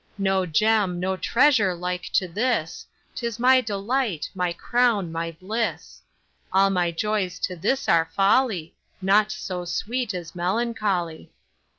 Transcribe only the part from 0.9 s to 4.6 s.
no treasure like to this, 'Tis my delight, my